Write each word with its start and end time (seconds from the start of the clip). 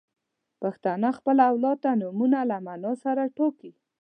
•پښتانه 0.61 1.09
خپل 1.17 1.37
اولاد 1.49 1.77
ته 1.83 1.91
نومونه 2.01 2.39
له 2.49 2.57
معنا 2.65 2.91
سره 3.03 3.23
ټاکي. 3.37 3.71